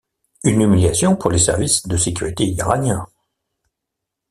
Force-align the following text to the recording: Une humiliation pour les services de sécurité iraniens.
Une 0.43 0.61
humiliation 0.61 1.15
pour 1.15 1.29
les 1.29 1.37
services 1.37 1.85
de 1.87 1.95
sécurité 1.95 2.43
iraniens. 2.47 3.05